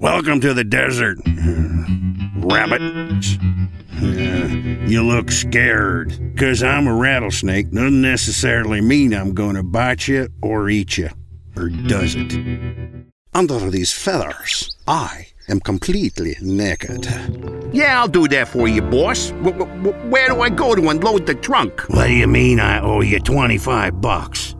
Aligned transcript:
Welcome 0.00 0.40
to 0.40 0.52
the 0.52 0.62
desert, 0.62 1.16
rabbit. 2.44 2.82
you 4.90 5.02
look 5.02 5.30
scared. 5.30 6.34
Because 6.34 6.62
I'm 6.62 6.86
a 6.86 6.94
rattlesnake 6.94 7.70
doesn't 7.70 8.02
necessarily 8.02 8.82
mean 8.82 9.14
I'm 9.14 9.32
going 9.32 9.54
to 9.56 9.62
bite 9.62 10.06
you 10.06 10.28
or 10.42 10.68
eat 10.68 10.98
you. 10.98 11.08
Or 11.56 11.70
does 11.70 12.14
it? 12.14 12.34
Under 13.32 13.70
these 13.70 13.90
feathers, 13.90 14.76
I 14.86 15.28
am 15.48 15.60
completely 15.60 16.36
naked. 16.42 17.06
Yeah, 17.72 17.98
I'll 17.98 18.06
do 18.06 18.28
that 18.28 18.48
for 18.48 18.68
you, 18.68 18.82
boss. 18.82 19.30
W- 19.30 19.56
w- 19.56 20.10
where 20.10 20.28
do 20.28 20.42
I 20.42 20.50
go 20.50 20.74
to 20.74 20.90
unload 20.90 21.24
the 21.24 21.36
trunk? 21.36 21.80
What 21.88 22.08
do 22.08 22.12
you 22.12 22.26
mean 22.26 22.60
I 22.60 22.80
owe 22.80 23.00
you 23.00 23.18
25 23.18 23.98
bucks? 24.02 24.54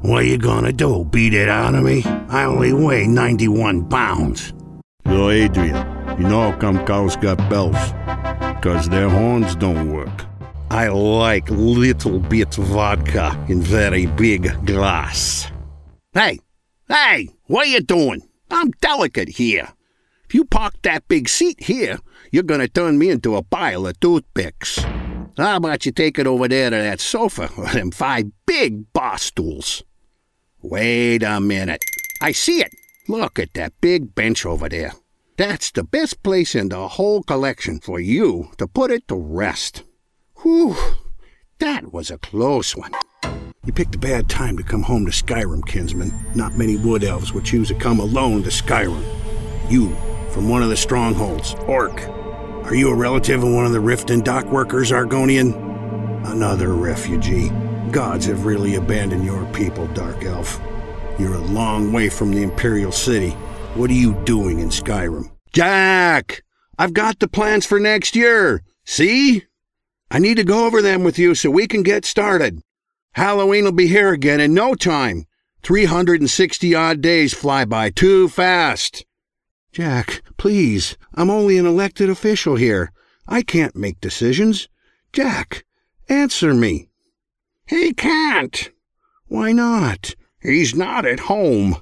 What 0.00 0.24
you 0.24 0.38
gonna 0.38 0.72
do, 0.72 1.04
beat 1.04 1.34
it 1.34 1.50
out 1.50 1.74
of 1.74 1.84
me? 1.84 2.02
I 2.30 2.44
only 2.44 2.72
weigh 2.72 3.06
91 3.06 3.90
pounds. 3.90 4.54
Yo, 5.12 5.28
Adrian, 5.28 5.76
you 6.18 6.26
know 6.26 6.50
how 6.50 6.58
come 6.58 6.86
cows 6.86 7.16
got 7.16 7.36
bells? 7.50 7.76
Because 8.56 8.88
their 8.88 9.10
horns 9.10 9.54
don't 9.56 9.92
work. 9.92 10.24
I 10.70 10.88
like 10.88 11.50
little 11.50 12.18
bit 12.18 12.54
vodka 12.54 13.38
in 13.46 13.60
very 13.60 14.06
big 14.06 14.48
glass. 14.64 15.52
Hey, 16.14 16.40
hey, 16.88 17.28
what 17.46 17.66
are 17.66 17.70
you 17.70 17.82
doing? 17.82 18.22
I'm 18.50 18.70
delicate 18.80 19.28
here. 19.28 19.68
If 20.24 20.34
you 20.34 20.46
park 20.46 20.80
that 20.80 21.06
big 21.08 21.28
seat 21.28 21.62
here, 21.62 21.98
you're 22.30 22.42
gonna 22.42 22.66
turn 22.66 22.98
me 22.98 23.10
into 23.10 23.36
a 23.36 23.42
pile 23.42 23.86
of 23.86 24.00
toothpicks. 24.00 24.78
How 25.36 25.56
about 25.56 25.84
you 25.84 25.92
take 25.92 26.18
it 26.18 26.26
over 26.26 26.48
there 26.48 26.70
to 26.70 26.76
that 26.76 27.00
sofa 27.00 27.50
with 27.58 27.72
them 27.72 27.90
five 27.90 28.32
big 28.46 28.90
bar 28.94 29.18
stools? 29.18 29.82
Wait 30.62 31.22
a 31.22 31.38
minute. 31.38 31.84
I 32.22 32.32
see 32.32 32.62
it. 32.62 32.72
Look 33.08 33.38
at 33.38 33.52
that 33.54 33.74
big 33.82 34.14
bench 34.14 34.46
over 34.46 34.70
there. 34.70 34.92
That's 35.38 35.70
the 35.70 35.82
best 35.82 36.22
place 36.22 36.54
in 36.54 36.68
the 36.68 36.88
whole 36.88 37.22
collection 37.22 37.80
for 37.80 37.98
you 37.98 38.50
to 38.58 38.66
put 38.66 38.90
it 38.90 39.08
to 39.08 39.16
rest. 39.16 39.82
Whew, 40.42 40.76
that 41.58 41.90
was 41.90 42.10
a 42.10 42.18
close 42.18 42.76
one. 42.76 42.92
You 43.64 43.72
picked 43.72 43.94
a 43.94 43.98
bad 43.98 44.28
time 44.28 44.58
to 44.58 44.62
come 44.62 44.82
home 44.82 45.06
to 45.06 45.10
Skyrim, 45.10 45.66
kinsman. 45.66 46.12
Not 46.34 46.58
many 46.58 46.76
wood 46.76 47.02
elves 47.02 47.32
would 47.32 47.46
choose 47.46 47.68
to 47.68 47.74
come 47.74 47.98
alone 47.98 48.42
to 48.42 48.50
Skyrim. 48.50 49.02
You, 49.70 49.96
from 50.32 50.50
one 50.50 50.62
of 50.62 50.68
the 50.68 50.76
strongholds, 50.76 51.54
Orc. 51.66 51.98
Are 52.66 52.74
you 52.74 52.90
a 52.90 52.94
relative 52.94 53.42
of 53.42 53.52
one 53.52 53.64
of 53.64 53.72
the 53.72 53.78
Riften 53.78 54.22
dock 54.22 54.44
workers, 54.46 54.90
Argonian? 54.90 55.54
Another 56.26 56.74
refugee. 56.74 57.48
Gods 57.90 58.26
have 58.26 58.44
really 58.44 58.74
abandoned 58.74 59.24
your 59.24 59.46
people, 59.52 59.86
Dark 59.88 60.24
Elf. 60.24 60.60
You're 61.18 61.34
a 61.36 61.38
long 61.38 61.90
way 61.90 62.10
from 62.10 62.32
the 62.32 62.42
Imperial 62.42 62.92
City. 62.92 63.34
What 63.74 63.88
are 63.88 63.94
you 63.94 64.12
doing 64.24 64.58
in 64.58 64.68
Skyrim? 64.68 65.30
Jack! 65.54 66.42
I've 66.78 66.92
got 66.92 67.20
the 67.20 67.26
plans 67.26 67.64
for 67.64 67.80
next 67.80 68.14
year. 68.14 68.62
See? 68.84 69.44
I 70.10 70.18
need 70.18 70.36
to 70.36 70.44
go 70.44 70.66
over 70.66 70.82
them 70.82 71.04
with 71.04 71.18
you 71.18 71.34
so 71.34 71.50
we 71.50 71.66
can 71.66 71.82
get 71.82 72.04
started. 72.04 72.60
Halloween 73.12 73.64
will 73.64 73.72
be 73.72 73.86
here 73.86 74.12
again 74.12 74.40
in 74.40 74.52
no 74.52 74.74
time. 74.74 75.24
360 75.62 76.74
odd 76.74 77.00
days 77.00 77.32
fly 77.32 77.64
by 77.64 77.88
too 77.88 78.28
fast. 78.28 79.06
Jack, 79.72 80.20
please, 80.36 80.98
I'm 81.14 81.30
only 81.30 81.56
an 81.56 81.64
elected 81.64 82.10
official 82.10 82.56
here. 82.56 82.92
I 83.26 83.40
can't 83.40 83.74
make 83.74 84.02
decisions. 84.02 84.68
Jack, 85.14 85.64
answer 86.10 86.52
me. 86.52 86.90
He 87.66 87.94
can't. 87.94 88.70
Why 89.28 89.52
not? 89.52 90.14
He's 90.42 90.74
not 90.74 91.06
at 91.06 91.20
home. 91.20 91.78